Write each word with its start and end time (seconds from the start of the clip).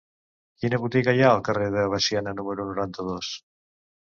Quina 0.63 0.79
botiga 0.85 1.13
hi 1.17 1.21
ha 1.25 1.29
al 1.33 1.43
carrer 1.49 1.67
de 1.75 1.83
Veciana 1.93 2.35
número 2.41 2.67
noranta-dos? 2.71 3.31